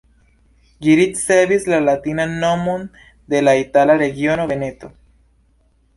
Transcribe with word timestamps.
Ĝi 0.85 0.95
ricevis 0.99 1.67
la 1.73 1.81
latinan 1.83 2.33
nomon 2.45 2.89
de 3.35 3.45
la 3.47 3.55
itala 3.63 3.99
regiono 4.03 4.49
Veneto. 4.53 4.91